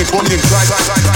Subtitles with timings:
[0.00, 1.07] it, one it, right, right.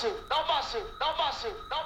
[0.00, 1.79] passe, dá um passe, dá um passe, dá